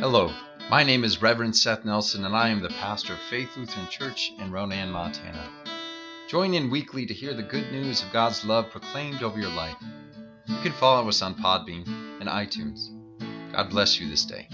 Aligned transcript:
Hello, 0.00 0.32
my 0.70 0.82
name 0.82 1.04
is 1.04 1.20
Reverend 1.20 1.54
Seth 1.54 1.84
Nelson, 1.84 2.24
and 2.24 2.34
I 2.34 2.48
am 2.48 2.62
the 2.62 2.70
pastor 2.70 3.12
of 3.12 3.18
Faith 3.18 3.54
Lutheran 3.54 3.86
Church 3.88 4.32
in 4.38 4.50
Ronan, 4.50 4.90
Montana. 4.90 5.46
Join 6.26 6.54
in 6.54 6.70
weekly 6.70 7.04
to 7.04 7.12
hear 7.12 7.34
the 7.34 7.42
good 7.42 7.70
news 7.70 8.02
of 8.02 8.10
God's 8.10 8.42
love 8.42 8.70
proclaimed 8.70 9.22
over 9.22 9.38
your 9.38 9.50
life. 9.50 9.76
You 10.46 10.56
can 10.62 10.72
follow 10.72 11.06
us 11.06 11.20
on 11.20 11.34
Podbean 11.34 11.86
and 12.18 12.30
iTunes. 12.30 12.88
God 13.52 13.68
bless 13.68 14.00
you 14.00 14.08
this 14.08 14.24
day. 14.24 14.48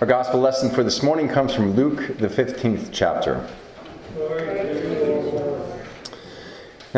Our 0.00 0.06
gospel 0.06 0.40
lesson 0.40 0.70
for 0.70 0.82
this 0.82 1.02
morning 1.02 1.28
comes 1.28 1.54
from 1.54 1.74
Luke, 1.74 2.16
the 2.16 2.28
15th 2.28 2.88
chapter. 2.92 3.46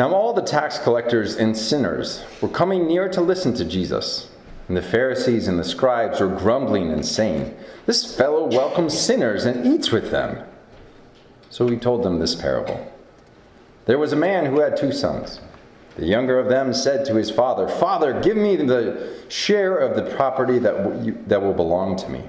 Now, 0.01 0.15
all 0.15 0.33
the 0.33 0.41
tax 0.41 0.79
collectors 0.79 1.35
and 1.35 1.55
sinners 1.55 2.23
were 2.41 2.49
coming 2.49 2.87
near 2.87 3.07
to 3.09 3.21
listen 3.21 3.53
to 3.53 3.63
Jesus. 3.63 4.31
And 4.67 4.75
the 4.75 4.81
Pharisees 4.81 5.47
and 5.47 5.59
the 5.59 5.63
scribes 5.63 6.19
were 6.19 6.27
grumbling 6.27 6.91
and 6.91 7.05
saying, 7.05 7.55
This 7.85 8.17
fellow 8.17 8.47
welcomes 8.47 8.99
sinners 8.99 9.45
and 9.45 9.63
eats 9.63 9.91
with 9.91 10.09
them. 10.09 10.43
So 11.51 11.67
he 11.67 11.77
told 11.77 12.01
them 12.01 12.17
this 12.17 12.33
parable 12.33 12.91
There 13.85 13.99
was 13.99 14.11
a 14.11 14.15
man 14.15 14.47
who 14.47 14.59
had 14.59 14.75
two 14.75 14.91
sons. 14.91 15.39
The 15.97 16.07
younger 16.07 16.39
of 16.39 16.49
them 16.49 16.73
said 16.73 17.05
to 17.05 17.13
his 17.13 17.29
father, 17.29 17.67
Father, 17.67 18.19
give 18.21 18.37
me 18.37 18.55
the 18.55 19.07
share 19.29 19.77
of 19.77 19.95
the 19.95 20.15
property 20.15 20.57
that, 20.57 20.77
w- 20.77 21.15
that 21.27 21.43
will 21.43 21.53
belong 21.53 21.95
to 21.97 22.09
me. 22.09 22.23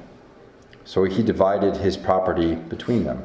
So 0.85 1.05
he 1.05 1.23
divided 1.23 1.79
his 1.79 1.97
property 1.97 2.55
between 2.55 3.05
them. 3.05 3.25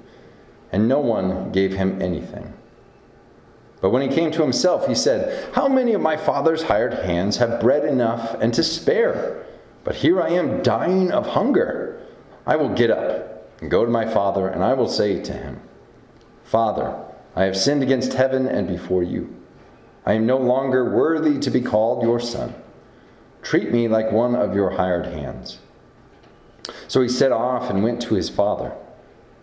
and 0.71 0.87
no 0.87 0.99
one 0.99 1.51
gave 1.51 1.73
him 1.73 2.01
anything. 2.01 2.53
But 3.81 3.89
when 3.89 4.07
he 4.07 4.15
came 4.15 4.31
to 4.31 4.43
himself, 4.43 4.87
he 4.87 4.95
said, 4.95 5.53
How 5.53 5.67
many 5.67 5.93
of 5.93 6.01
my 6.01 6.15
father's 6.15 6.63
hired 6.63 6.93
hands 6.93 7.37
have 7.37 7.59
bread 7.59 7.83
enough 7.83 8.35
and 8.39 8.53
to 8.53 8.63
spare? 8.63 9.45
But 9.83 9.95
here 9.95 10.21
I 10.21 10.29
am 10.29 10.61
dying 10.61 11.11
of 11.11 11.25
hunger. 11.25 11.99
I 12.45 12.55
will 12.55 12.69
get 12.69 12.91
up 12.91 13.49
and 13.59 13.71
go 13.71 13.83
to 13.83 13.91
my 13.91 14.05
father, 14.05 14.47
and 14.47 14.63
I 14.63 14.73
will 14.73 14.87
say 14.87 15.21
to 15.21 15.33
him, 15.33 15.59
Father, 16.43 16.95
I 17.35 17.45
have 17.45 17.57
sinned 17.57 17.81
against 17.81 18.13
heaven 18.13 18.47
and 18.47 18.67
before 18.67 19.03
you. 19.03 19.35
I 20.05 20.13
am 20.13 20.25
no 20.25 20.37
longer 20.37 20.95
worthy 20.95 21.39
to 21.39 21.49
be 21.49 21.61
called 21.61 22.03
your 22.03 22.19
son. 22.19 22.53
Treat 23.41 23.71
me 23.71 23.87
like 23.87 24.11
one 24.11 24.35
of 24.35 24.55
your 24.55 24.71
hired 24.71 25.07
hands. 25.07 25.59
So 26.87 27.01
he 27.01 27.09
set 27.09 27.31
off 27.31 27.69
and 27.69 27.83
went 27.83 28.01
to 28.03 28.15
his 28.15 28.29
father. 28.29 28.73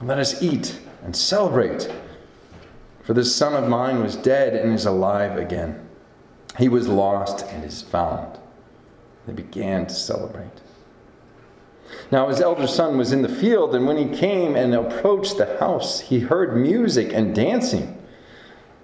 Let 0.00 0.18
us 0.18 0.42
eat 0.42 0.78
and 1.04 1.16
celebrate. 1.16 1.90
For 3.02 3.14
this 3.14 3.34
son 3.34 3.54
of 3.54 3.68
mine 3.68 4.02
was 4.02 4.16
dead 4.16 4.54
and 4.54 4.74
is 4.74 4.84
alive 4.84 5.38
again. 5.38 5.88
He 6.58 6.68
was 6.68 6.88
lost 6.88 7.46
and 7.46 7.64
is 7.64 7.82
found. 7.82 8.38
They 9.26 9.32
began 9.32 9.86
to 9.86 9.94
celebrate. 9.94 10.60
Now 12.10 12.28
his 12.28 12.40
elder 12.40 12.66
son 12.66 12.98
was 12.98 13.12
in 13.12 13.22
the 13.22 13.28
field, 13.28 13.74
and 13.74 13.86
when 13.86 13.96
he 13.96 14.16
came 14.16 14.54
and 14.56 14.74
approached 14.74 15.38
the 15.38 15.58
house, 15.58 16.00
he 16.00 16.20
heard 16.20 16.56
music 16.56 17.12
and 17.12 17.34
dancing. 17.34 17.96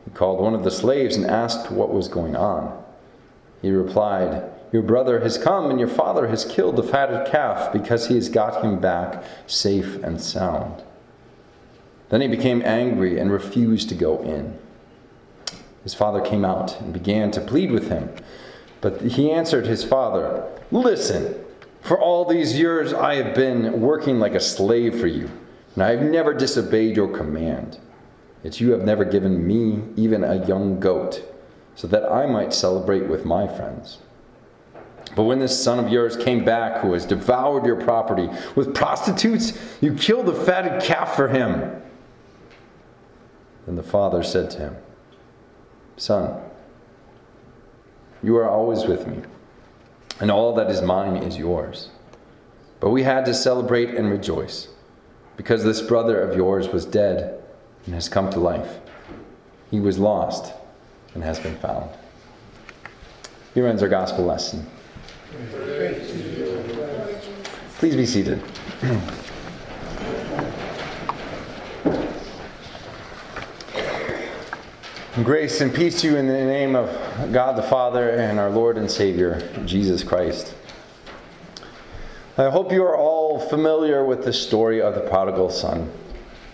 He 0.05 0.11
called 0.13 0.41
one 0.41 0.55
of 0.55 0.65
the 0.65 0.71
slaves 0.71 1.17
and 1.17 1.27
asked 1.27 1.71
what 1.71 1.93
was 1.93 2.09
going 2.09 2.37
on. 2.37 2.83
He 3.61 3.71
replied, 3.71 4.51
Your 4.73 4.83
brother 4.83 5.21
has 5.21 5.39
come, 5.39 5.71
and 5.71 5.79
your 5.79 5.89
father 5.89 6.29
has 6.29 6.45
killed 6.45 6.77
the 6.77 6.83
fatted 6.83 7.31
calf 7.31 7.73
because 7.73 8.09
he 8.09 8.15
has 8.15 8.29
got 8.29 8.65
him 8.65 8.81
back 8.81 9.25
safe 9.47 10.03
and 10.03 10.21
sound. 10.21 10.83
Then 12.13 12.21
he 12.21 12.29
became 12.29 12.61
angry 12.63 13.19
and 13.19 13.33
refused 13.33 13.89
to 13.89 13.95
go 13.95 14.21
in. 14.21 14.59
His 15.83 15.95
father 15.95 16.21
came 16.21 16.45
out 16.45 16.79
and 16.79 16.93
began 16.93 17.31
to 17.31 17.41
plead 17.41 17.71
with 17.71 17.89
him. 17.89 18.11
But 18.83 19.01
he 19.01 19.31
answered 19.31 19.67
his 19.67 19.83
father, 19.83 20.47
Listen, 20.71 21.43
for 21.81 21.99
all 21.99 22.27
these 22.27 22.59
years 22.59 22.93
I 22.93 23.15
have 23.15 23.35
been 23.35 23.81
working 23.81 24.21
like 24.21 24.35
a 24.35 24.41
slave 24.41 25.01
for 25.01 25.07
you, 25.07 25.31
and 25.75 25.83
I 25.83 25.93
have 25.93 26.03
never 26.03 26.35
disobeyed 26.35 26.97
your 26.97 27.09
command. 27.09 27.79
Yet 28.45 28.61
you 28.61 28.73
have 28.73 28.83
never 28.85 29.07
given 29.07 29.47
me 29.47 29.83
even 29.97 30.23
a 30.23 30.47
young 30.47 30.81
goat, 30.81 31.23
so 31.77 31.87
that 31.87 32.13
I 32.13 32.27
might 32.27 32.53
celebrate 32.53 33.09
with 33.09 33.25
my 33.25 33.49
friends. 33.49 34.01
But 35.17 35.23
when 35.23 35.39
this 35.39 35.59
son 35.59 35.83
of 35.83 35.91
yours 35.91 36.19
came 36.19 36.45
back, 36.45 36.83
who 36.83 36.93
has 36.93 37.07
devoured 37.07 37.65
your 37.65 37.81
property 37.81 38.29
with 38.55 38.75
prostitutes, 38.75 39.59
you 39.81 39.95
killed 39.95 40.27
the 40.27 40.35
fatted 40.35 40.83
calf 40.83 41.17
for 41.17 41.29
him. 41.29 41.79
Then 43.67 43.77
the 43.77 43.83
father 43.83 44.23
said 44.23 44.51
to 44.51 44.59
him, 44.59 44.77
Son, 45.97 46.41
you 48.23 48.37
are 48.37 48.49
always 48.49 48.85
with 48.85 49.07
me, 49.07 49.19
and 50.21 50.31
all 50.31 50.55
that 50.55 50.71
is 50.71 50.83
mine 50.83 51.17
is 51.17 51.37
yours. 51.37 51.89
But 52.81 52.91
we 52.91 53.03
had 53.03 53.25
to 53.27 53.35
celebrate 53.35 53.91
and 53.91 54.11
rejoice, 54.11 54.69
because 55.37 55.63
this 55.63 55.81
brother 55.81 56.21
of 56.21 56.37
yours 56.37 56.69
was 56.69 56.85
dead 56.85 57.41
and 57.87 57.95
has 57.95 58.09
come 58.09 58.31
to 58.31 58.41
life. 58.41 58.79
He 59.71 59.81
was 59.81 59.99
lost 59.99 60.53
and 61.15 61.23
has 61.23 61.39
been 61.39 61.57
found. 61.57 61.91
Here 63.55 63.67
ends 63.67 63.83
our 63.83 63.89
gospel 63.89 64.25
lesson. 64.25 64.67
Please 67.79 67.97
be 67.97 68.07
seated. 68.07 68.43
Grace 75.23 75.61
and 75.61 75.73
peace 75.73 76.01
to 76.01 76.09
you 76.09 76.17
in 76.17 76.27
the 76.27 76.33
name 76.33 76.75
of 76.75 76.89
God 77.33 77.55
the 77.57 77.63
Father 77.63 78.11
and 78.11 78.41
our 78.41 78.51
Lord 78.51 78.77
and 78.77 78.91
Savior, 78.91 79.47
Jesus 79.67 80.03
Christ. 80.03 80.55
I 82.37 82.49
hope 82.51 82.73
you 82.73 82.83
are 82.83 82.97
all 82.97 83.39
familiar 83.39 84.05
with 84.05 84.25
the 84.25 84.33
story 84.33 84.81
of 84.81 84.95
the 84.97 85.03
prodigal 85.03 85.51
son. 85.51 85.89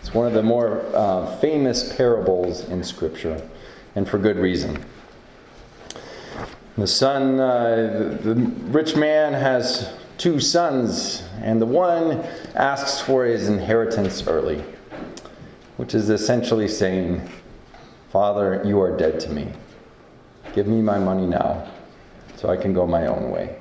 It's 0.01 0.13
one 0.13 0.27
of 0.27 0.35
the 0.35 0.43
more 0.43 0.85
uh, 0.93 1.37
famous 1.37 1.97
parables 1.97 2.69
in 2.69 2.85
Scripture, 2.85 3.41
and 3.95 4.07
for 4.07 4.19
good 4.19 4.37
reason. 4.37 4.85
The 6.77 6.87
son, 6.87 7.41
uh, 7.41 8.19
the, 8.21 8.35
the 8.35 8.43
rich 8.71 8.97
man 8.97 9.33
has 9.33 9.95
two 10.19 10.41
sons, 10.41 11.23
and 11.41 11.63
the 11.63 11.67
one 11.67 12.23
asks 12.55 13.01
for 13.01 13.25
his 13.25 13.49
inheritance 13.49 14.27
early, 14.27 14.63
which 15.79 15.95
is 15.95 16.11
essentially 16.11 16.69
saying, 16.69 17.27
Father, 18.11 18.63
you 18.65 18.81
are 18.81 18.97
dead 18.97 19.21
to 19.21 19.31
me. 19.31 19.49
Give 20.55 20.67
me 20.67 20.81
my 20.81 20.99
money 20.99 21.27
now 21.27 21.69
so 22.37 22.49
I 22.49 22.57
can 22.57 22.73
go 22.73 22.87
my 22.87 23.07
own 23.07 23.31
way. 23.31 23.57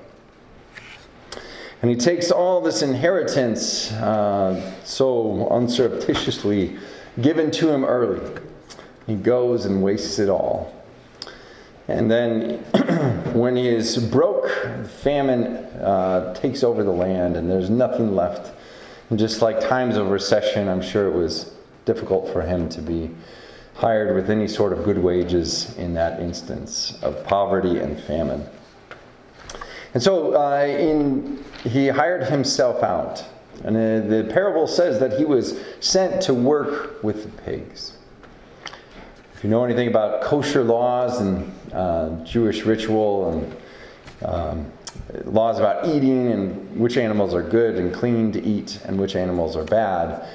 And 1.82 1.92
he 1.92 1.98
takes 1.98 2.32
all 2.32 2.62
this 2.62 2.82
inheritance 2.82 3.92
uh, 3.92 4.74
so 4.84 5.48
unsurreptitiously 5.52 6.78
given 7.22 7.52
to 7.52 7.70
him 7.70 7.84
early. 7.84 8.42
He 9.06 9.16
goes 9.16 9.66
and 9.66 9.84
wastes 9.84 10.18
it 10.20 10.30
all. 10.30 10.74
And 11.88 12.10
then 12.10 12.60
when 13.34 13.56
he 13.56 13.68
is 13.68 13.98
broke, 13.98 14.50
famine 15.02 15.58
uh, 15.82 16.34
takes 16.34 16.64
over 16.64 16.84
the 16.84 16.92
land 16.92 17.38
and 17.38 17.50
there's 17.50 17.70
nothing 17.70 18.16
left. 18.16 18.52
And 19.10 19.18
just 19.18 19.42
like 19.42 19.60
times 19.62 19.98
of 19.98 20.10
recession, 20.10 20.68
I'm 20.68 20.82
sure 20.82 21.08
it 21.08 21.16
was 21.16 21.54
difficult 21.86 22.32
for 22.34 22.42
him 22.42 22.68
to 22.70 22.82
be 22.82 23.10
hired 23.78 24.16
with 24.16 24.32
any 24.32 24.48
sort 24.48 24.74
of 24.74 24.84
good 24.84 24.98
wages 24.98 25.78
in 25.78 25.94
that 25.94 26.20
instance 26.20 26.98
of 27.04 27.24
poverty 27.24 27.78
and 27.78 28.00
famine. 28.02 28.44
And 29.94 30.02
so 30.02 30.34
uh, 30.34 30.66
in, 30.66 31.44
he 31.64 31.88
hired 31.88 32.24
himself 32.24 32.82
out. 32.82 33.24
And 33.64 33.78
uh, 33.78 34.08
the 34.08 34.34
parable 34.34 34.68
says 34.68 35.00
that 35.00 35.14
he 35.14 35.26
was 35.26 35.60
sent 35.80 36.22
to 36.24 36.34
work 36.34 37.04
with 37.04 37.24
the 37.24 37.42
pigs. 37.44 37.98
If 39.36 39.44
you 39.44 39.50
know 39.52 39.64
anything 39.64 39.88
about 39.88 40.24
kosher 40.24 40.64
laws 40.64 41.22
and 41.22 41.52
uh, 41.72 42.24
Jewish 42.24 42.64
ritual 42.64 43.30
and 43.32 43.56
um, 44.26 44.72
laws 45.26 45.60
about 45.60 45.88
eating 45.88 46.32
and 46.32 46.80
which 46.80 46.98
animals 46.98 47.36
are 47.36 47.44
good 47.44 47.76
and 47.76 47.94
clean 47.94 48.32
to 48.32 48.44
eat 48.44 48.80
and 48.86 49.00
which 49.00 49.16
animals 49.16 49.56
are 49.56 49.64
bad, 49.64 50.28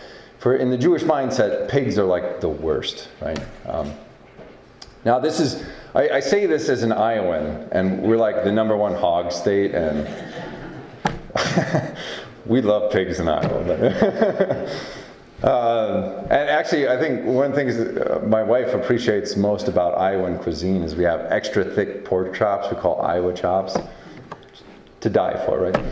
for 0.42 0.56
in 0.56 0.70
the 0.70 0.76
Jewish 0.76 1.04
mindset, 1.04 1.68
pigs 1.68 1.96
are 2.00 2.04
like 2.04 2.40
the 2.40 2.48
worst, 2.48 3.08
right? 3.20 3.38
Um, 3.64 3.92
now, 5.04 5.20
this 5.20 5.38
is, 5.38 5.64
I, 5.94 6.08
I, 6.08 6.20
say 6.20 6.46
this 6.46 6.68
as 6.68 6.82
an 6.82 6.90
Iowan, 6.90 7.68
and 7.70 8.02
we're 8.02 8.16
like 8.16 8.42
the 8.42 8.50
number 8.50 8.76
one 8.76 8.92
hog 8.92 9.30
state, 9.30 9.72
and 9.72 10.08
we 12.46 12.60
love 12.60 12.90
pigs 12.90 13.20
in 13.20 13.28
Iowa. 13.28 13.60
uh, 15.44 16.26
and 16.30 16.50
actually, 16.50 16.88
I 16.88 16.98
think 16.98 17.24
one 17.24 17.46
of 17.46 17.52
the 17.52 17.56
things 17.56 17.78
uh, 17.78 18.20
my 18.26 18.42
wife 18.42 18.74
appreciates 18.74 19.36
most 19.36 19.68
about 19.68 19.96
Iowan 19.96 20.40
cuisine 20.40 20.82
is 20.82 20.96
we 20.96 21.04
have 21.04 21.20
extra 21.30 21.62
thick 21.62 22.04
pork 22.04 22.34
chops 22.34 22.68
we 22.68 22.76
call 22.80 23.00
Iowa 23.00 23.32
chops 23.32 23.76
to 25.02 25.08
die 25.08 25.40
for, 25.46 25.60
right? 25.60 25.84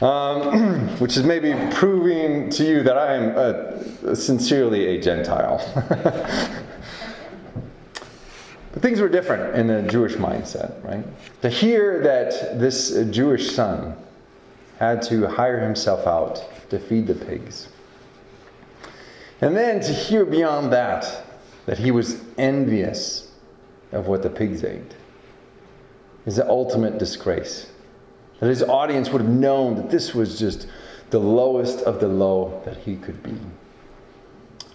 Um, 0.00 0.88
which 0.98 1.16
is 1.16 1.24
maybe 1.24 1.54
proving 1.74 2.50
to 2.50 2.64
you 2.64 2.82
that 2.82 2.96
I 2.96 3.14
am 3.14 3.36
a, 3.36 4.16
sincerely 4.16 4.96
a 4.96 5.00
Gentile. 5.00 5.60
but 8.72 8.82
things 8.82 9.00
were 9.00 9.08
different 9.08 9.54
in 9.54 9.66
the 9.68 9.82
Jewish 9.82 10.14
mindset, 10.14 10.82
right? 10.84 11.04
To 11.42 11.50
hear 11.50 12.02
that 12.02 12.58
this 12.58 12.90
Jewish 13.10 13.52
son 13.52 13.96
had 14.78 15.02
to 15.02 15.28
hire 15.28 15.60
himself 15.60 16.06
out 16.06 16.42
to 16.70 16.78
feed 16.78 17.06
the 17.06 17.14
pigs. 17.14 17.68
And 19.42 19.56
then 19.56 19.80
to 19.80 19.92
hear 19.92 20.24
beyond 20.24 20.72
that, 20.72 21.24
that 21.66 21.78
he 21.78 21.90
was 21.90 22.22
envious 22.38 23.30
of 23.90 24.06
what 24.06 24.22
the 24.22 24.30
pigs 24.30 24.64
ate, 24.64 24.94
is 26.26 26.36
the 26.36 26.48
ultimate 26.48 26.98
disgrace. 26.98 27.71
That 28.42 28.48
his 28.48 28.64
audience 28.64 29.08
would 29.10 29.22
have 29.22 29.30
known 29.30 29.76
that 29.76 29.88
this 29.88 30.16
was 30.16 30.36
just 30.36 30.66
the 31.10 31.20
lowest 31.20 31.82
of 31.82 32.00
the 32.00 32.08
low 32.08 32.60
that 32.64 32.76
he 32.76 32.96
could 32.96 33.22
be. 33.22 33.36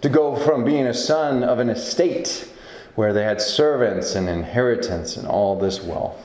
To 0.00 0.08
go 0.08 0.36
from 0.36 0.64
being 0.64 0.86
a 0.86 0.94
son 0.94 1.44
of 1.44 1.58
an 1.58 1.68
estate 1.68 2.48
where 2.94 3.12
they 3.12 3.24
had 3.24 3.42
servants 3.42 4.14
and 4.14 4.26
inheritance 4.26 5.18
and 5.18 5.28
all 5.28 5.54
this 5.54 5.82
wealth, 5.82 6.16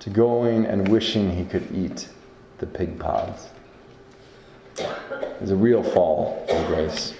to 0.00 0.10
going 0.10 0.66
and 0.66 0.88
wishing 0.88 1.30
he 1.30 1.44
could 1.44 1.70
eat 1.72 2.08
the 2.58 2.66
pig 2.66 2.98
pods. 2.98 3.50
Is 5.40 5.52
a 5.52 5.56
real 5.56 5.84
fall 5.84 6.44
from 6.48 6.66
grace. 6.66 7.14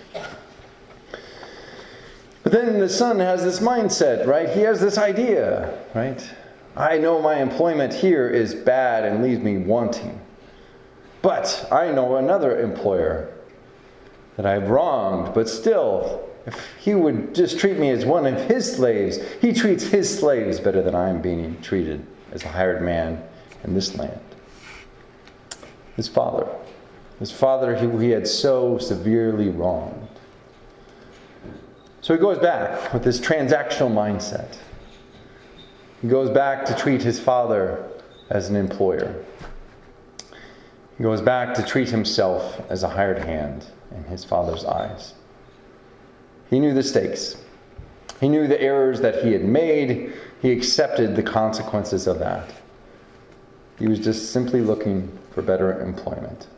But 2.43 2.50
then 2.50 2.81
the 2.81 2.88
son 2.88 3.20
has 3.20 3.44
this 3.44 3.61
mindset, 3.61 4.27
right? 4.27 4.49
He 4.49 4.62
has 4.62 4.81
this 4.81 4.99
idea, 4.99 5.79
right? 5.94 6.29
I 6.76 6.99
know 6.99 7.23
my 7.23 7.41
employment 7.41 7.94
here 7.94 8.29
is 8.29 8.55
bad 8.55 9.05
and 9.05 9.23
leaves 9.23 9.43
me 9.43 9.59
wanting. 9.59 10.21
But 11.23 11.69
I 11.71 11.91
know 11.91 12.17
another 12.17 12.61
employer 12.61 13.32
that 14.37 14.44
I've 14.44 14.69
wronged, 14.69 15.32
but 15.35 15.49
still, 15.49 16.29
if 16.47 16.67
he 16.79 16.94
would 16.94 17.35
just 17.35 17.59
treat 17.59 17.79
me 17.79 17.91
as 17.91 18.05
one 18.05 18.26
of 18.26 18.38
his 18.49 18.76
slaves, 18.76 19.19
he 19.41 19.53
treats 19.53 19.85
his 19.85 20.19
slaves 20.19 20.61
better 20.61 20.82
than 20.82 20.94
I'm 20.94 21.23
being 21.23 21.61
treated 21.62 22.05
as 22.32 22.43
a 22.43 22.49
hired 22.49 22.82
man 22.82 23.23
in 23.62 23.75
this 23.75 23.97
land. 23.97 24.20
His 25.97 26.09
father, 26.09 26.49
his 27.20 27.31
father 27.31 27.77
who 27.77 27.99
he 27.99 28.11
had 28.11 28.27
so 28.27 28.79
severely 28.79 29.49
wronged. 29.49 30.09
So 32.00 32.12
he 32.12 32.20
goes 32.20 32.38
back 32.38 32.93
with 32.93 33.05
this 33.05 33.20
transactional 33.20 33.91
mindset. 33.91 34.56
He 36.05 36.11
goes 36.11 36.29
back 36.29 36.67
to 36.67 36.75
treat 36.75 37.01
his 37.01 37.19
father 37.19 37.83
as 38.29 38.51
an 38.51 38.56
employer. 38.56 39.25
He 40.99 41.03
goes 41.03 41.23
back 41.23 41.55
to 41.55 41.62
treat 41.62 41.89
himself 41.89 42.61
as 42.69 42.83
a 42.83 42.91
hired 42.91 43.17
hand 43.17 43.65
in 43.91 44.05
his 44.05 44.23
father's 44.23 44.67
eyes. 44.67 45.15
He 46.51 46.61
knew 46.61 46.75
the 46.75 46.83
stakes. 46.83 47.39
He 48.21 48.29
knew 48.29 48.47
the 48.47 48.61
errors 48.61 49.01
that 49.01 49.25
he 49.25 49.33
had 49.33 49.47
made. 49.47 50.12
He 50.43 50.53
accepted 50.53 51.17
the 51.17 51.23
consequences 51.23 52.06
of 52.06 52.19
that. 52.19 52.53
He 53.79 53.89
was 53.89 53.99
just 53.99 54.31
simply 54.31 54.61
looking 54.61 55.11
for 55.31 55.41
better 55.41 55.81
employment. 55.81 56.49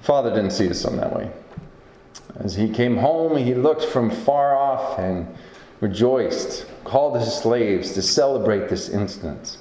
Father 0.00 0.30
didn't 0.32 0.52
see 0.52 0.68
his 0.68 0.80
son 0.80 0.96
that 0.98 1.12
way. 1.12 1.28
As 2.36 2.54
he 2.54 2.68
came 2.68 2.96
home, 2.96 3.36
he 3.36 3.54
looked 3.54 3.84
from 3.84 4.10
far 4.10 4.56
off 4.56 4.98
and 4.98 5.26
rejoiced, 5.80 6.66
called 6.84 7.18
his 7.18 7.32
slaves 7.32 7.92
to 7.92 8.02
celebrate 8.02 8.68
this 8.68 8.88
incident. 8.88 9.58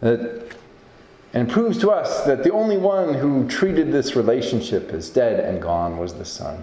And 0.00 1.48
proves 1.48 1.78
to 1.78 1.90
us 1.90 2.24
that 2.26 2.44
the 2.44 2.52
only 2.52 2.76
one 2.76 3.14
who 3.14 3.48
treated 3.48 3.90
this 3.90 4.14
relationship 4.14 4.90
as 4.90 5.08
dead 5.10 5.40
and 5.40 5.62
gone 5.62 5.96
was 5.96 6.14
the 6.14 6.24
son. 6.24 6.62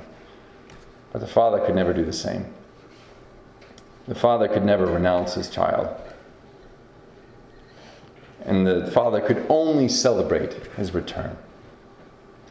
But 1.12 1.20
the 1.22 1.28
father 1.28 1.60
could 1.66 1.76
never 1.76 1.92
do 1.94 2.06
the 2.06 2.14
same. 2.14 2.46
The 4.08 4.16
father 4.16 4.48
could 4.48 4.64
never 4.64 4.86
renounce 4.86 5.34
his 5.34 5.50
child. 5.50 5.90
And 8.46 8.66
the 8.66 8.90
father 8.92 9.22
could 9.22 9.46
only 9.50 9.90
celebrate 9.90 10.54
his 10.78 10.94
return. 10.94 11.36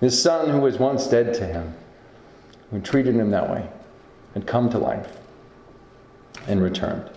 His 0.01 0.21
son, 0.21 0.51
who 0.51 0.61
was 0.61 0.79
once 0.79 1.07
dead 1.09 1.35
to 1.35 1.47
him, 1.47 1.75
who 2.71 2.81
treated 2.81 3.15
him 3.15 3.31
that 3.31 3.51
way, 3.51 3.69
had 4.35 4.47
come 4.47 4.71
to 4.71 4.79
life 4.79 5.17
and 6.47 6.63
returned. 6.63 7.09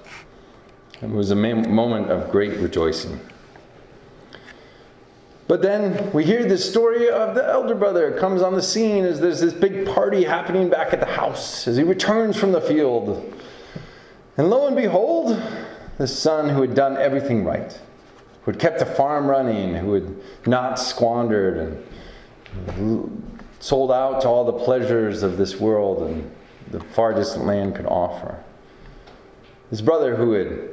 It 1.01 1.09
was 1.09 1.31
a 1.31 1.35
moment 1.35 2.09
of 2.09 2.31
great 2.31 2.57
rejoicing. 2.59 3.19
But 5.47 5.61
then 5.61 6.11
we 6.13 6.23
hear 6.23 6.45
this 6.45 6.67
story 6.67 7.09
of 7.09 7.35
the 7.35 7.45
elder 7.45 7.75
brother 7.75 8.17
comes 8.17 8.41
on 8.41 8.53
the 8.53 8.61
scene 8.61 9.03
as 9.03 9.19
there's 9.19 9.41
this 9.41 9.53
big 9.53 9.85
party 9.85 10.23
happening 10.23 10.69
back 10.69 10.93
at 10.93 11.01
the 11.01 11.05
house 11.05 11.67
as 11.67 11.75
he 11.75 11.83
returns 11.83 12.37
from 12.37 12.51
the 12.51 12.61
field. 12.61 13.33
And 14.37 14.49
lo 14.49 14.67
and 14.67 14.75
behold, 14.75 15.41
the 15.97 16.07
son 16.07 16.49
who 16.49 16.61
had 16.61 16.73
done 16.73 16.97
everything 16.97 17.43
right, 17.43 17.77
who 18.43 18.51
had 18.51 18.61
kept 18.61 18.79
the 18.79 18.85
farm 18.85 19.27
running, 19.27 19.75
who 19.75 19.93
had 19.93 20.15
not 20.45 20.79
squandered 20.79 21.57
and 21.57 21.83
sold 23.59 23.91
out 23.91 24.21
to 24.21 24.27
all 24.27 24.43
the 24.43 24.65
pleasures 24.65 25.23
of 25.23 25.37
this 25.37 25.59
world 25.59 26.09
and 26.09 26.31
the 26.71 26.79
far 26.79 27.13
distant 27.13 27.45
land 27.45 27.75
could 27.75 27.85
offer. 27.85 28.41
His 29.69 29.81
brother, 29.81 30.15
who 30.15 30.33
had 30.33 30.69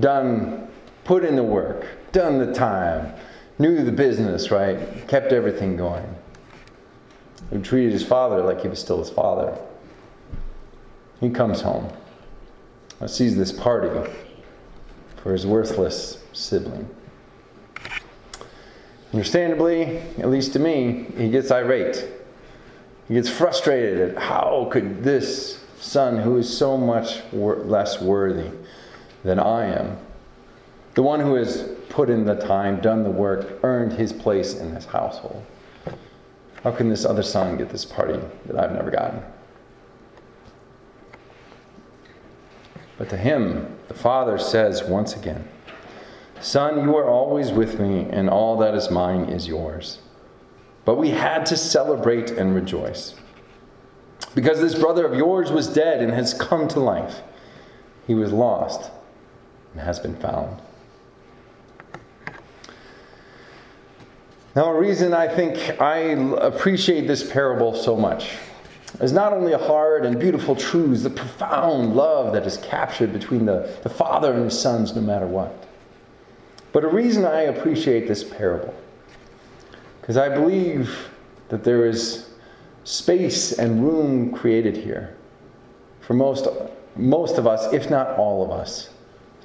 done, 0.00 0.68
put 1.04 1.24
in 1.24 1.36
the 1.36 1.42
work, 1.42 1.86
done 2.12 2.38
the 2.38 2.52
time, 2.52 3.12
knew 3.58 3.84
the 3.84 3.92
business, 3.92 4.50
right? 4.50 5.06
Kept 5.08 5.32
everything 5.32 5.76
going. 5.76 6.06
Who 7.50 7.60
treated 7.60 7.92
his 7.92 8.04
father 8.04 8.42
like 8.42 8.60
he 8.60 8.68
was 8.68 8.78
still 8.78 8.98
his 8.98 9.10
father. 9.10 9.58
He 11.20 11.30
comes 11.30 11.60
home, 11.60 11.90
sees 13.06 13.36
this 13.36 13.52
party 13.52 14.10
for 15.16 15.32
his 15.32 15.46
worthless 15.46 16.22
sibling. 16.32 16.88
Understandably, 19.12 19.98
at 20.18 20.28
least 20.28 20.52
to 20.52 20.58
me, 20.58 21.06
he 21.16 21.30
gets 21.30 21.50
irate. 21.50 22.08
He 23.08 23.14
gets 23.14 23.30
frustrated 23.30 24.10
at 24.10 24.22
how 24.22 24.68
could 24.70 25.02
this 25.02 25.64
son, 25.80 26.18
who 26.18 26.36
is 26.36 26.56
so 26.58 26.76
much 26.76 27.22
wor- 27.32 27.56
less 27.56 28.02
worthy 28.02 28.50
than 29.24 29.38
I 29.38 29.66
am, 29.66 29.96
the 30.94 31.02
one 31.02 31.20
who 31.20 31.34
has 31.34 31.68
put 31.88 32.10
in 32.10 32.24
the 32.24 32.34
time, 32.34 32.80
done 32.80 33.02
the 33.04 33.10
work, 33.10 33.60
earned 33.62 33.92
his 33.92 34.12
place 34.12 34.54
in 34.54 34.74
this 34.74 34.84
household, 34.84 35.44
how 36.62 36.72
can 36.72 36.88
this 36.88 37.04
other 37.04 37.22
son 37.22 37.56
get 37.56 37.70
this 37.70 37.84
party 37.84 38.18
that 38.46 38.58
I've 38.58 38.72
never 38.72 38.90
gotten? 38.90 39.22
But 42.98 43.08
to 43.10 43.16
him, 43.16 43.78
the 43.86 43.94
father 43.94 44.38
says 44.38 44.82
once 44.82 45.14
again, 45.14 45.48
Son, 46.40 46.84
you 46.84 46.96
are 46.96 47.08
always 47.08 47.50
with 47.50 47.80
me, 47.80 48.06
and 48.10 48.30
all 48.30 48.56
that 48.58 48.74
is 48.74 48.90
mine 48.90 49.24
is 49.24 49.46
yours. 49.46 49.98
But 50.84 50.96
we 50.96 51.10
had 51.10 51.44
to 51.46 51.56
celebrate 51.56 52.30
and 52.30 52.54
rejoice. 52.54 53.14
Because 54.34 54.60
this 54.60 54.74
brother 54.74 55.06
of 55.06 55.14
yours 55.14 55.50
was 55.50 55.66
dead 55.66 56.00
and 56.00 56.12
has 56.12 56.34
come 56.34 56.68
to 56.68 56.80
life. 56.80 57.20
He 58.06 58.14
was 58.14 58.32
lost 58.32 58.90
and 59.72 59.82
has 59.82 59.98
been 59.98 60.16
found. 60.16 60.60
Now, 64.56 64.70
a 64.70 64.80
reason 64.80 65.14
I 65.14 65.28
think 65.28 65.80
I 65.80 65.98
appreciate 65.98 67.06
this 67.06 67.30
parable 67.30 67.74
so 67.74 67.96
much 67.96 68.30
is 69.00 69.12
not 69.12 69.32
only 69.32 69.52
a 69.52 69.58
hard 69.58 70.04
and 70.04 70.18
beautiful 70.18 70.56
truths, 70.56 71.02
the 71.02 71.10
profound 71.10 71.94
love 71.94 72.32
that 72.32 72.46
is 72.46 72.56
captured 72.56 73.12
between 73.12 73.44
the, 73.44 73.78
the 73.82 73.88
father 73.88 74.32
and 74.32 74.44
his 74.44 74.58
sons 74.58 74.96
no 74.96 75.02
matter 75.02 75.26
what. 75.26 75.67
But 76.72 76.84
a 76.84 76.88
reason 76.88 77.24
I 77.24 77.42
appreciate 77.42 78.06
this 78.06 78.22
parable, 78.22 78.74
because 80.00 80.16
I 80.16 80.28
believe 80.28 81.08
that 81.48 81.64
there 81.64 81.86
is 81.86 82.30
space 82.84 83.52
and 83.52 83.84
room 83.84 84.32
created 84.32 84.76
here 84.76 85.16
for 86.00 86.14
most, 86.14 86.48
most 86.96 87.38
of 87.38 87.46
us, 87.46 87.72
if 87.72 87.90
not 87.90 88.18
all 88.18 88.44
of 88.44 88.50
us, 88.50 88.90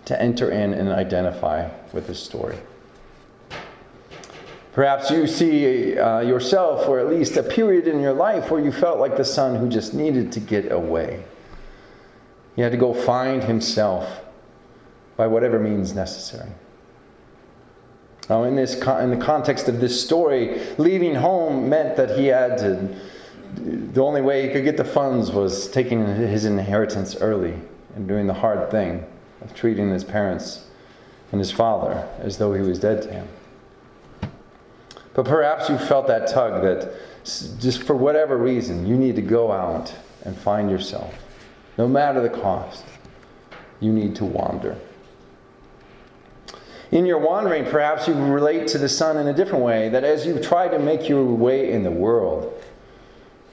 to 0.05 0.21
enter 0.21 0.51
in 0.51 0.73
and 0.73 0.89
identify 0.89 1.69
with 1.93 2.07
this 2.07 2.19
story. 2.21 2.57
Perhaps 4.73 5.11
you 5.11 5.27
see 5.27 5.97
uh, 5.97 6.21
yourself, 6.21 6.87
or 6.87 6.99
at 6.99 7.07
least 7.07 7.37
a 7.37 7.43
period 7.43 7.87
in 7.87 8.01
your 8.01 8.13
life 8.13 8.49
where 8.49 8.63
you 8.63 8.71
felt 8.71 8.97
like 8.99 9.15
the 9.17 9.25
son 9.25 9.55
who 9.55 9.69
just 9.69 9.93
needed 9.93 10.31
to 10.31 10.39
get 10.39 10.71
away. 10.71 11.23
He 12.55 12.61
had 12.61 12.71
to 12.71 12.77
go 12.77 12.93
find 12.93 13.43
himself 13.43 14.21
by 15.15 15.27
whatever 15.27 15.59
means 15.59 15.93
necessary. 15.93 16.49
Now, 18.29 18.43
in, 18.43 18.55
this, 18.55 18.75
in 18.75 19.09
the 19.09 19.17
context 19.17 19.67
of 19.67 19.81
this 19.81 20.01
story, 20.01 20.61
leaving 20.77 21.13
home 21.13 21.69
meant 21.69 21.97
that 21.97 22.17
he 22.17 22.27
had 22.27 22.57
to, 22.59 22.95
the 23.55 24.01
only 24.01 24.21
way 24.21 24.47
he 24.47 24.53
could 24.53 24.63
get 24.63 24.77
the 24.77 24.85
funds 24.85 25.31
was 25.31 25.67
taking 25.69 26.05
his 26.05 26.45
inheritance 26.45 27.15
early 27.17 27.53
and 27.95 28.07
doing 28.07 28.25
the 28.25 28.33
hard 28.33 28.71
thing 28.71 29.05
of 29.41 29.53
treating 29.53 29.91
his 29.91 30.03
parents 30.03 30.65
and 31.31 31.39
his 31.39 31.51
father 31.51 32.07
as 32.19 32.37
though 32.37 32.53
he 32.53 32.61
was 32.61 32.79
dead 32.79 33.01
to 33.01 33.11
him. 33.11 33.27
But 35.13 35.25
perhaps 35.25 35.69
you 35.69 35.77
felt 35.77 36.07
that 36.07 36.27
tug 36.27 36.63
that 36.63 36.93
just 37.59 37.83
for 37.83 37.95
whatever 37.95 38.37
reason, 38.37 38.87
you 38.87 38.95
need 38.97 39.15
to 39.15 39.21
go 39.21 39.51
out 39.51 39.93
and 40.23 40.35
find 40.35 40.71
yourself. 40.71 41.13
No 41.77 41.87
matter 41.87 42.21
the 42.21 42.29
cost, 42.29 42.85
you 43.79 43.91
need 43.91 44.15
to 44.15 44.25
wander. 44.25 44.77
In 46.93 47.05
your 47.05 47.17
wandering, 47.17 47.65
perhaps 47.65 48.07
you 48.07 48.13
relate 48.13 48.67
to 48.67 48.77
the 48.77 48.87
Son 48.87 49.17
in 49.17 49.27
a 49.27 49.33
different 49.33 49.63
way, 49.63 49.89
that 49.89 50.03
as 50.03 50.25
you 50.25 50.39
try 50.39 50.67
to 50.67 50.77
make 50.77 51.09
your 51.09 51.25
way 51.25 51.71
in 51.71 51.83
the 51.83 51.91
world, 51.91 52.53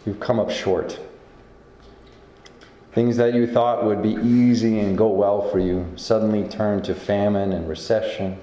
you've 0.04 0.20
come 0.20 0.38
up 0.38 0.50
short. 0.50 1.00
Things 2.92 3.16
that 3.16 3.35
you 3.35 3.47
thought 3.47 3.85
would 3.85 4.02
be 4.02 4.14
easy 4.14 4.78
and 4.80 4.97
go 4.97 5.09
well 5.09 5.49
for 5.49 5.59
you 5.59 5.90
suddenly 5.97 6.47
turn 6.49 6.82
to 6.82 6.94
famine 6.94 7.52
and 7.52 7.68
recession 7.68 8.38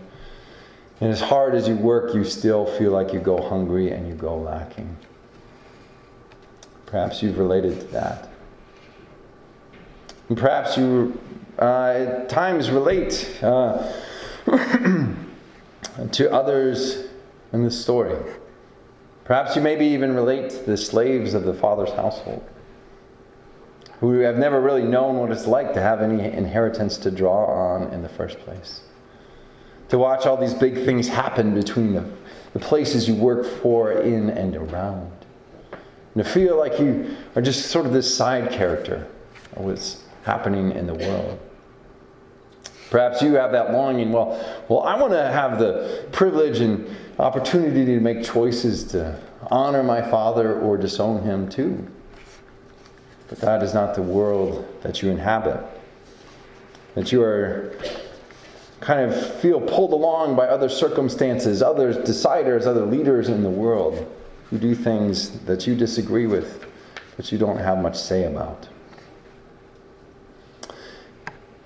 and 1.00 1.12
as 1.12 1.22
hard 1.22 1.54
as 1.54 1.68
you 1.68 1.76
work, 1.76 2.16
you 2.16 2.24
still 2.24 2.66
feel 2.66 2.92
like 2.92 3.14
you 3.14 3.20
go 3.20 3.40
hungry 3.42 3.92
and 3.92 4.08
you 4.08 4.16
go 4.16 4.36
lacking. 4.36 4.98
Perhaps 6.88 7.22
you've 7.22 7.38
related 7.38 7.80
to 7.82 7.88
that. 7.88 8.30
And 10.30 10.38
perhaps 10.38 10.76
you 10.76 11.20
uh, 11.60 11.92
at 11.92 12.30
times 12.30 12.72
relate 12.72 13.40
uh, 13.44 13.92
to 16.12 16.32
others 16.32 17.08
in 17.54 17.64
this 17.64 17.80
story. 17.80 18.16
Perhaps 19.26 19.56
you 19.56 19.62
maybe 19.62 19.86
even 19.86 20.16
relate 20.16 20.50
to 20.52 20.64
the 20.64 20.78
slaves 20.78 21.34
of 21.34 21.44
the 21.44 21.54
father's 21.54 21.92
household 21.92 22.48
who 24.00 24.20
have 24.20 24.38
never 24.38 24.62
really 24.62 24.84
known 24.84 25.18
what 25.18 25.32
it's 25.32 25.48
like 25.48 25.74
to 25.74 25.82
have 25.82 26.02
any 26.02 26.24
inheritance 26.24 26.98
to 26.98 27.12
draw 27.12 27.46
on 27.46 27.92
in 27.94 28.04
the 28.04 28.10
first 28.10 28.38
place 28.40 28.82
to 29.90 29.98
watch 29.98 30.26
all 30.26 30.38
these 30.38 30.54
big 30.54 30.86
things 30.86 31.08
happen 31.08 31.54
between 31.54 31.94
the, 31.94 32.06
the 32.54 32.60
places 32.60 33.08
you 33.08 33.16
work 33.16 33.46
for, 33.46 33.94
in, 33.94 34.30
and 34.30 34.56
around. 34.56 35.12
And 36.14 36.24
to 36.24 36.30
feel 36.30 36.58
like 36.58 36.80
you 36.80 37.16
are 37.36 37.42
just 37.42 37.68
sort 37.68 37.86
of 37.86 37.94
this 37.94 38.14
side 38.14 38.52
character 38.52 39.08
of 39.56 39.66
what's 39.66 40.04
happening 40.24 40.72
in 40.72 40.88
the 40.88 40.94
world. 40.94 41.40
Perhaps 42.90 43.22
you 43.22 43.34
have 43.34 43.52
that 43.52 43.74
longing, 43.74 44.12
well, 44.12 44.64
well, 44.70 44.84
I 44.84 45.00
want 45.00 45.12
to 45.14 45.24
have 45.24 45.60
the 45.60 46.08
privilege 46.12 46.62
and 46.62 46.88
opportunity 47.20 47.86
to 47.86 48.00
make 48.00 48.24
choices 48.24 48.84
to 48.86 49.20
honor 49.50 49.84
my 49.84 50.02
father 50.02 50.60
or 50.60 50.78
disown 50.78 51.22
him 51.24 51.50
too. 51.50 51.86
But 53.28 53.40
that 53.40 53.62
is 53.62 53.74
not 53.74 53.96
the 53.96 54.02
world 54.02 54.66
that 54.84 55.02
you 55.02 55.10
inhabit. 55.10 55.60
That 56.96 57.12
you 57.12 57.22
are 57.24 57.76
kind 58.80 59.02
of 59.02 59.40
feel 59.42 59.60
pulled 59.60 59.92
along 59.92 60.36
by 60.36 60.48
other 60.48 60.70
circumstances, 60.70 61.62
other 61.62 61.94
deciders, 61.94 62.66
other 62.66 62.86
leaders 62.86 63.28
in 63.28 63.44
the 63.44 63.50
world 63.50 64.10
who 64.50 64.58
do 64.58 64.74
things 64.74 65.40
that 65.40 65.68
you 65.68 65.76
disagree 65.76 66.26
with, 66.26 66.66
but 67.18 67.32
you 67.32 67.38
don't 67.38 67.58
have 67.58 67.80
much 67.80 67.98
say 67.98 68.24
about. 68.24 68.68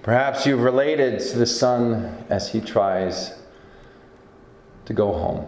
Perhaps 0.03 0.45
you've 0.45 0.61
related 0.61 1.19
to 1.19 1.37
the 1.37 1.45
son 1.45 2.25
as 2.29 2.49
he 2.49 2.59
tries 2.59 3.33
to 4.85 4.93
go 4.93 5.13
home. 5.13 5.45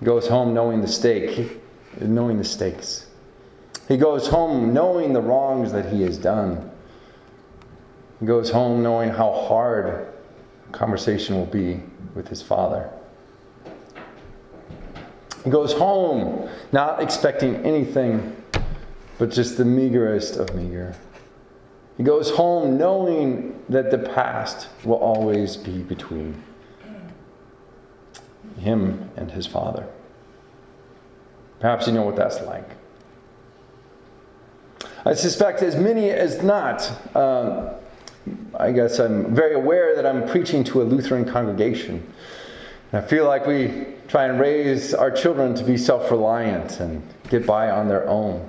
He 0.00 0.04
goes 0.04 0.26
home 0.26 0.52
knowing 0.52 0.80
the 0.80 0.88
stake, 0.88 1.60
knowing 2.00 2.38
the 2.38 2.44
stakes. 2.44 3.06
He 3.86 3.96
goes 3.96 4.26
home 4.28 4.74
knowing 4.74 5.12
the 5.12 5.20
wrongs 5.20 5.72
that 5.72 5.92
he 5.92 6.02
has 6.02 6.18
done 6.18 6.72
he 8.22 8.26
goes 8.26 8.52
home 8.52 8.84
knowing 8.84 9.10
how 9.10 9.32
hard 9.32 10.06
conversation 10.70 11.34
will 11.34 11.46
be 11.46 11.82
with 12.14 12.28
his 12.28 12.40
father. 12.40 12.88
He 15.42 15.50
goes 15.50 15.72
home 15.72 16.48
not 16.70 17.02
expecting 17.02 17.56
anything 17.66 18.36
but 19.18 19.32
just 19.32 19.56
the 19.56 19.64
meagerest 19.64 20.36
of 20.36 20.54
meager. 20.54 20.94
He 21.96 22.02
goes 22.02 22.30
home 22.30 22.78
knowing 22.78 23.62
that 23.68 23.90
the 23.90 23.98
past 23.98 24.68
will 24.84 24.96
always 24.96 25.56
be 25.56 25.82
between 25.82 26.42
him 28.58 29.10
and 29.16 29.30
his 29.30 29.46
father. 29.46 29.86
Perhaps 31.60 31.86
you 31.86 31.92
know 31.92 32.02
what 32.02 32.16
that's 32.16 32.40
like. 32.42 32.68
I 35.04 35.14
suspect 35.14 35.62
as 35.62 35.76
many 35.76 36.10
as 36.10 36.42
not, 36.42 36.90
um, 37.16 37.70
I 38.54 38.70
guess 38.70 38.98
I'm 38.98 39.34
very 39.34 39.54
aware 39.54 39.96
that 39.96 40.06
I'm 40.06 40.28
preaching 40.28 40.62
to 40.64 40.82
a 40.82 40.84
Lutheran 40.84 41.24
congregation. 41.24 42.06
And 42.92 43.04
I 43.04 43.06
feel 43.06 43.26
like 43.26 43.46
we 43.46 43.86
try 44.06 44.26
and 44.26 44.38
raise 44.38 44.94
our 44.94 45.10
children 45.10 45.54
to 45.54 45.64
be 45.64 45.76
self 45.76 46.10
reliant 46.10 46.80
and 46.80 47.02
get 47.30 47.46
by 47.46 47.70
on 47.70 47.88
their 47.88 48.08
own. 48.08 48.48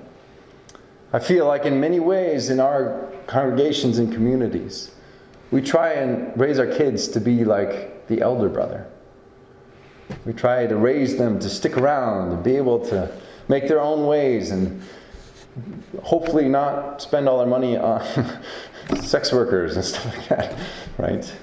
I 1.13 1.19
feel 1.19 1.45
like 1.45 1.65
in 1.65 1.79
many 1.79 1.99
ways 1.99 2.49
in 2.49 2.59
our 2.59 3.07
congregations 3.27 3.99
and 3.99 4.11
communities, 4.11 4.89
we 5.51 5.61
try 5.61 5.93
and 5.93 6.37
raise 6.39 6.57
our 6.57 6.65
kids 6.65 7.07
to 7.09 7.21
be 7.21 7.45
like 7.45 8.07
the 8.07 8.21
elder 8.21 8.49
brother. 8.49 8.87
We 10.25 10.33
try 10.33 10.65
to 10.65 10.75
raise 10.75 11.15
them 11.15 11.37
to 11.39 11.49
stick 11.49 11.77
around 11.77 12.31
and 12.31 12.43
be 12.43 12.57
able 12.57 12.83
to 12.87 13.11
make 13.47 13.67
their 13.67 13.79
own 13.79 14.07
ways 14.07 14.49
and 14.49 14.81
hopefully 16.01 16.49
not 16.49 16.99
spend 16.99 17.29
all 17.29 17.37
their 17.37 17.47
money 17.47 17.77
on 17.77 18.01
sex 19.01 19.31
workers 19.31 19.75
and 19.75 19.85
stuff 19.85 20.05
like 20.05 20.27
that, 20.29 20.57
right? 20.97 21.35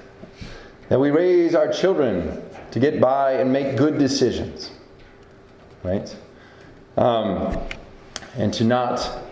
That 0.89 0.99
we 0.99 1.11
raise 1.11 1.55
our 1.55 1.71
children 1.71 2.43
to 2.71 2.79
get 2.81 2.99
by 2.99 3.33
and 3.33 3.53
make 3.53 3.77
good 3.77 3.97
decisions, 3.97 4.71
right? 5.83 6.13
Um, 6.97 7.57
and 8.35 8.53
to 8.55 8.65
not 8.65 9.30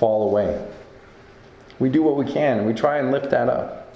fall 0.00 0.28
away. 0.28 0.66
We 1.78 1.90
do 1.90 2.02
what 2.02 2.16
we 2.16 2.24
can, 2.24 2.58
and 2.58 2.66
we 2.66 2.72
try 2.72 2.98
and 2.98 3.12
lift 3.12 3.30
that 3.30 3.48
up. 3.48 3.94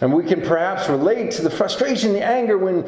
And 0.00 0.12
we 0.12 0.24
can 0.24 0.42
perhaps 0.42 0.90
relate 0.90 1.30
to 1.32 1.42
the 1.42 1.48
frustration, 1.48 2.12
the 2.12 2.22
anger 2.22 2.58
when 2.58 2.84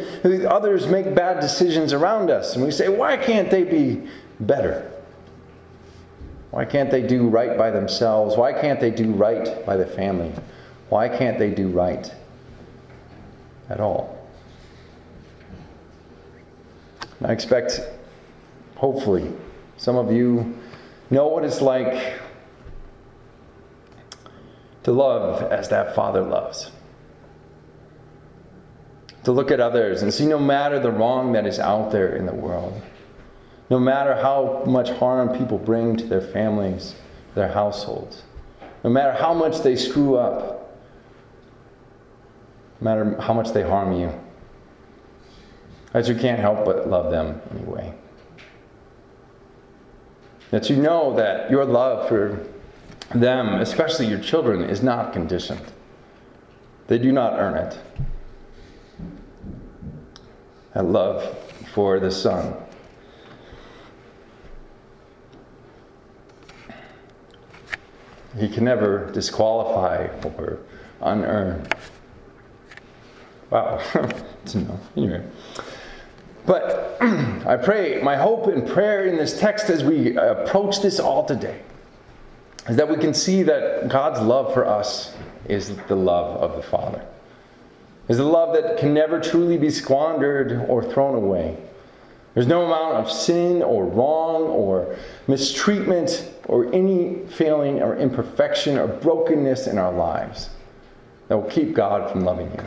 others 0.47 0.87
make 0.87 1.15
bad 1.15 1.41
decisions 1.41 1.93
around 1.95 2.31
us. 2.31 2.55
And 2.55 2.65
we 2.65 2.71
say, 2.71 2.89
why 2.89 3.17
can't 3.17 3.51
they 3.51 3.65
be 3.65 4.07
better? 4.41 4.91
Why 6.51 6.65
can't 6.65 6.91
they 6.91 7.07
do 7.07 7.29
right 7.29 7.57
by 7.57 7.71
themselves? 7.71 8.37
Why 8.37 8.53
can't 8.53 8.81
they 8.81 8.91
do 8.91 9.13
right 9.13 9.65
by 9.65 9.77
the 9.77 9.87
family? 9.87 10.33
Why 10.89 11.09
can't 11.09 11.39
they 11.39 11.51
do 11.51 11.69
right 11.69 12.13
at 13.71 13.81
all? 13.81 14.19
I 17.23 17.33
expect, 17.33 17.81
hopefully, 18.77 19.33
some 19.77 19.97
of 19.97 20.13
you 20.13 20.59
know 21.11 21.29
what 21.29 21.45
it's 21.45 21.61
like 21.61 22.19
to 24.83 24.93
love 24.93 25.43
as 25.53 25.69
that 25.69 25.95
Father 25.95 26.23
loves. 26.23 26.71
To 29.25 29.33
look 29.33 29.51
at 29.51 29.61
others 29.61 30.03
and 30.03 30.13
see 30.13 30.27
no 30.27 30.39
matter 30.39 30.79
the 30.79 30.91
wrong 30.91 31.33
that 31.33 31.47
is 31.47 31.59
out 31.59 31.91
there 31.91 32.17
in 32.17 32.25
the 32.25 32.35
world 32.35 32.81
no 33.71 33.79
matter 33.79 34.15
how 34.15 34.63
much 34.67 34.91
harm 34.91 35.37
people 35.37 35.59
bring 35.59 35.97
to 35.97 36.05
their 36.07 36.21
families, 36.21 36.95
their 37.35 37.49
households, 37.49 38.23
no 38.83 38.91
matter 38.91 39.13
how 39.13 39.35
much 39.35 39.61
they 39.61 39.77
screw 39.77 40.17
up, 40.17 40.79
no 42.81 42.85
matter 42.85 43.21
how 43.21 43.35
much 43.35 43.53
they 43.53 43.63
harm 43.63 43.93
you, 43.93 44.13
as 45.93 46.09
you 46.09 46.15
can't 46.15 46.41
help 46.41 46.65
but 46.65 46.89
love 46.89 47.11
them 47.11 47.41
anyway. 47.51 47.95
That 50.51 50.71
you 50.71 50.77
know 50.77 51.15
that 51.17 51.51
your 51.51 51.65
love 51.65 52.09
for 52.09 52.47
them, 53.15 53.61
especially 53.61 54.07
your 54.07 54.21
children, 54.21 54.63
is 54.63 54.83
not 54.83 55.13
conditioned. 55.13 55.73
They 56.87 56.99
do 56.99 57.13
not 57.13 57.35
earn 57.35 57.57
it. 57.57 57.79
That 60.75 60.87
love 60.87 61.37
for 61.75 62.01
the 62.01 62.11
Son. 62.11 62.55
He 68.39 68.49
can 68.49 68.65
never 68.65 69.11
disqualify 69.13 70.09
or 70.25 70.59
unearn. 71.01 71.67
Wow, 73.51 73.83
to 74.47 74.59
know. 74.59 74.81
Anyway. 74.97 75.25
But 76.47 76.88
I 77.01 77.57
pray, 77.57 78.01
my 78.03 78.17
hope 78.17 78.47
and 78.47 78.67
prayer 78.67 79.07
in 79.07 79.17
this 79.17 79.39
text 79.39 79.71
as 79.71 79.85
we 79.85 80.17
approach 80.17 80.81
this 80.83 80.99
all 80.99 81.25
today 81.25 81.61
is 82.69 82.77
that 82.77 82.89
we 82.89 82.97
can 82.97 83.15
see 83.15 83.43
that 83.45 83.89
God's 83.89 84.21
love 84.21 84.53
for 84.53 84.67
us 84.67 85.15
is 85.49 85.77
the 85.89 85.97
love 85.97 86.37
of 86.37 86.57
the 86.57 86.63
Father. 86.63 87.05
Is 88.09 88.19
the 88.19 88.25
love 88.25 88.55
that 88.55 88.79
can 88.79 88.95
never 88.95 89.21
truly 89.21 89.57
be 89.59 89.71
squandered 89.71 90.67
or 90.69 90.83
thrown 90.83 91.15
away. 91.15 91.57
There's 92.35 92.47
no 92.47 92.65
amount 92.65 92.95
of 92.95 93.11
sin 93.11 93.63
or 93.63 93.85
wrong 93.85 94.43
or 94.43 94.97
mistreatment 95.27 96.31
or 96.47 96.73
any 96.75 97.27
failing 97.27 97.83
or 97.83 97.97
imperfection 97.97 98.79
or 98.79 98.87
brokenness 98.87 99.67
in 99.67 99.79
our 99.79 99.93
lives 99.93 100.51
that 101.29 101.37
will 101.37 101.51
keep 101.51 101.75
God 101.75 102.11
from 102.11 102.23
loving 102.23 102.51
you. 102.51 102.61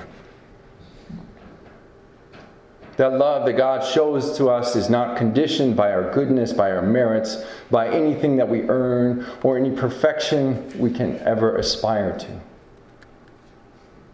That 2.98 3.14
love 3.14 3.46
that 3.46 3.54
God 3.54 3.86
shows 3.86 4.38
to 4.38 4.50
us 4.50 4.76
is 4.76 4.90
not 4.90 5.18
conditioned 5.18 5.76
by 5.76 5.92
our 5.92 6.12
goodness, 6.12 6.52
by 6.52 6.72
our 6.72 6.82
merits, 6.82 7.44
by 7.70 7.90
anything 7.90 8.38
that 8.38 8.50
we 8.50 8.64
earn, 8.64 9.26
or 9.44 9.58
any 9.58 9.72
perfection 9.72 10.72
we 10.78 10.92
can 10.92 11.18
ever 11.20 11.56
aspire 11.56 12.18
to. 12.20 12.40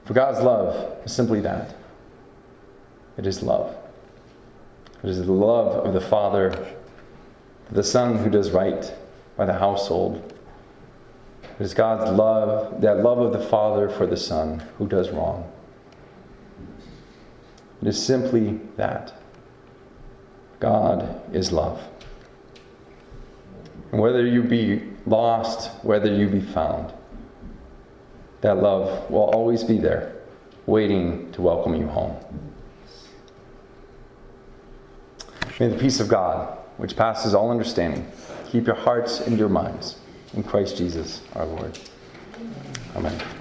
For 0.06 0.14
God's 0.14 0.40
love 0.42 0.98
is 1.06 1.12
simply 1.12 1.42
that 1.42 1.76
it 3.18 3.26
is 3.26 3.42
love. 3.42 3.76
It 5.04 5.10
is 5.10 5.26
the 5.26 5.32
love 5.32 5.86
of 5.86 5.94
the 5.94 6.02
Father, 6.02 6.76
the 7.72 7.84
Son 7.84 8.18
who 8.18 8.30
does 8.30 8.52
right 8.52 8.94
by 9.36 9.46
the 9.46 9.54
household. 9.54 10.34
It 11.60 11.64
is 11.64 11.74
God's 11.74 12.12
love, 12.12 12.80
that 12.82 13.04
love 13.04 13.18
of 13.20 13.34
the 13.34 13.46
Father 13.48 13.90
for 13.90 14.06
the 14.06 14.18
Son 14.18 14.64
who 14.78 14.88
does 14.88 15.10
wrong. 15.10 15.52
It 17.82 17.88
is 17.88 18.04
simply 18.04 18.60
that. 18.76 19.14
God 20.60 21.22
is 21.36 21.52
love. 21.52 21.82
And 23.92 24.02
whether 24.02 24.26
you 24.26 24.44
be 24.44 24.84
lost, 25.06 25.72
whether 25.84 26.14
you 26.14 26.28
be 26.28 26.42
found, 26.42 26.94
that 28.42 28.58
love 28.58 29.10
will 29.10 29.30
always 29.32 29.64
be 29.64 29.78
there, 29.78 30.16
waiting 30.66 31.32
to 31.32 31.42
welcome 31.42 31.76
you 31.76 31.88
home. 31.88 32.16
May 35.60 35.70
the 35.70 35.78
peace 35.78 36.00
of 36.00 36.08
God, 36.08 36.56
which 36.78 36.96
passes 36.96 37.34
all 37.34 37.50
understanding, 37.50 38.10
keep 38.50 38.68
your 38.68 38.76
hearts 38.76 39.22
and 39.22 39.40
your 39.40 39.50
minds 39.50 39.98
in 40.34 40.44
Christ 40.44 40.78
Jesus 40.78 41.22
our 41.34 41.46
Lord. 41.46 41.80
Amen. 42.96 43.37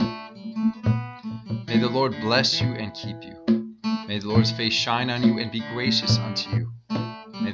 May 1.68 1.80
the 1.80 1.90
Lord 1.90 2.16
bless 2.22 2.62
you 2.62 2.68
and 2.68 2.94
keep 2.94 3.24
you. 3.24 3.34
May 4.08 4.20
the 4.20 4.28
Lord's 4.28 4.52
face 4.52 4.74
shine 4.74 5.10
on 5.10 5.24
you 5.24 5.40
and 5.40 5.52
be 5.52 5.62
gracious 5.74 6.20
unto 6.20 6.52
you. 6.52 6.77